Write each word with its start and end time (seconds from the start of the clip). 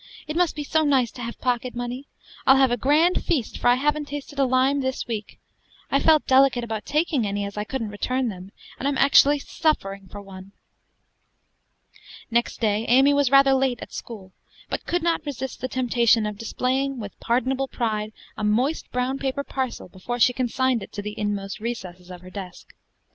it 0.25 0.35
must 0.35 0.55
be 0.55 0.63
so 0.63 0.81
nice 0.83 1.11
to 1.11 1.21
have 1.21 1.39
pocket 1.41 1.75
money. 1.75 2.07
I'll 2.47 2.55
have 2.57 2.71
a 2.71 2.75
grand 2.75 3.23
feast, 3.23 3.59
for 3.59 3.67
I 3.67 3.75
haven't 3.75 4.05
tasted 4.07 4.39
a 4.39 4.45
lime 4.45 4.81
this 4.81 5.05
week. 5.05 5.39
I 5.91 5.99
felt 5.99 6.25
delicate 6.25 6.63
about 6.63 6.87
taking 6.87 7.27
any, 7.27 7.45
as 7.45 7.55
I 7.55 7.65
couldn't 7.65 7.91
return 7.91 8.27
them, 8.27 8.51
and 8.79 8.87
I'm 8.87 8.97
actually 8.97 9.37
suffering 9.37 10.07
for 10.11 10.19
one." 10.19 10.53
Next 12.31 12.59
day 12.59 12.83
Amy 12.87 13.13
was 13.13 13.29
rather 13.29 13.53
late 13.53 13.79
at 13.79 13.93
school; 13.93 14.33
but 14.71 14.87
could 14.87 15.03
not 15.03 15.23
resist 15.23 15.61
the 15.61 15.67
temptation 15.67 16.25
of 16.25 16.35
displaying, 16.39 16.97
with 16.99 17.19
pardonable 17.19 17.67
pride, 17.67 18.11
a 18.35 18.43
moist 18.43 18.91
brown 18.91 19.19
paper 19.19 19.43
parcel 19.43 19.87
before 19.87 20.19
she 20.19 20.33
consigned 20.33 20.81
it 20.81 20.91
to 20.93 21.03
the 21.03 21.13
inmost 21.15 21.59
recesses 21.59 22.09
of 22.09 22.21
her 22.21 22.31
desk. 22.31 22.73